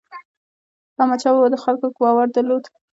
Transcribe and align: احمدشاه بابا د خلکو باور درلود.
احمدشاه 1.01 1.33
بابا 1.35 1.47
د 1.51 1.55
خلکو 1.63 1.87
باور 2.03 2.27
درلود. 2.35 2.63